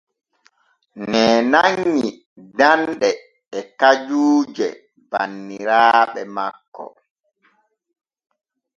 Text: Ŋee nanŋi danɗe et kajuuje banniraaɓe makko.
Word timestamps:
Ŋee 1.09 1.35
nanŋi 1.51 2.07
danɗe 2.57 3.09
et 3.57 3.67
kajuuje 3.79 4.67
banniraaɓe 5.11 6.21
makko. 6.35 6.85